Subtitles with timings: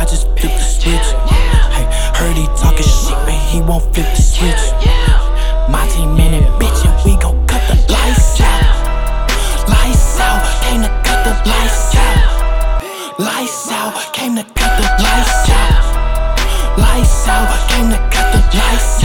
[0.00, 1.12] I just flip the switch.
[1.76, 1.84] Hey,
[2.16, 4.72] heard he talking shit, but he won't flip the switch.
[5.68, 9.28] My team in it, bitch, and we gon' cut the lights out.
[9.68, 13.18] Lights out, came to cut the lights out.
[13.18, 16.78] Lights out, came to cut the lights out.
[16.78, 18.99] Lights out, came to cut the lights out.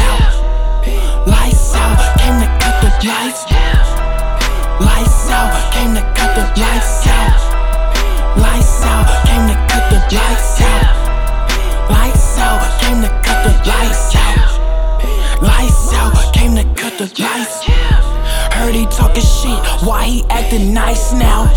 [20.75, 21.47] Nice now.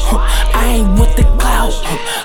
[0.55, 1.75] I ain't with the clout.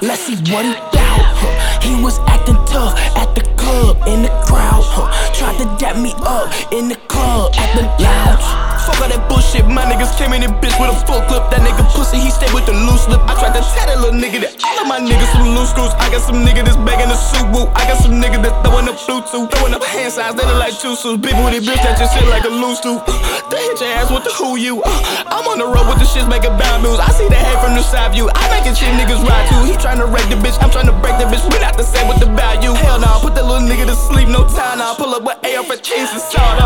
[0.01, 1.83] Let's see what he doubt.
[1.83, 4.83] He was acting tough at the club in the crowd.
[5.33, 8.45] Tried to dap me up in the club at the lounge.
[8.85, 11.49] Fuck all that bullshit, my niggas came in this bitch with a full clip.
[11.51, 13.21] That nigga pussy, he stayed with the loose lip.
[13.25, 15.93] I tried to tell that little nigga that all of my niggas some loose screws.
[15.97, 17.67] I got some nigga that's begging a suit woo.
[17.73, 20.77] I got some nigga that's throwing up Bluetooth, throwing up hand signs, they look like
[20.77, 21.21] two suits.
[21.21, 23.01] Big booty bitch that just shit like a loose tooth.
[23.53, 24.81] Hit your ass with the who you.
[24.83, 26.99] I'm on the road with the shits making bad moves.
[26.99, 28.29] I see the head from the side view.
[28.33, 29.61] I making shit niggas ride too.
[29.69, 31.45] He trying to wreck the bitch, I'm trying to break the bitch.
[31.45, 32.73] We not the same with the value.
[32.73, 34.95] Hell nah, put that little nigga to sleep, no time now.
[34.95, 36.57] Pull up with AR for chains and sawed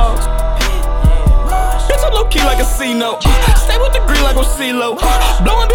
[1.88, 3.24] Bitch, I'm low key like a C-note.
[3.24, 4.98] Uh, stay with the green like a CeeLo.
[5.00, 5.70] Uh, blowing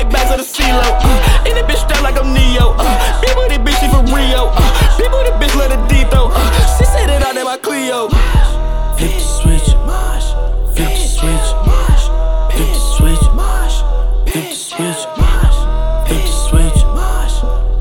[16.12, 16.80] Flip the switch.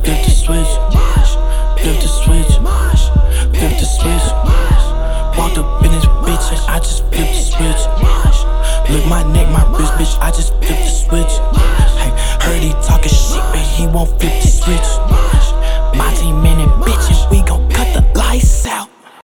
[0.05, 0.71] Flip the switch.
[1.81, 2.53] Flip the switch.
[3.51, 4.27] Flip the switch.
[5.37, 7.83] Walked up in this bitch and I just flipped the switch.
[8.89, 10.17] Look my neck, my wrist, bitch.
[10.21, 11.33] I just flipped the switch.
[12.41, 14.89] Heard he talking shit, but he won't flip the switch.
[15.99, 18.87] My team in it, bitch, and we gon' cut the lights out.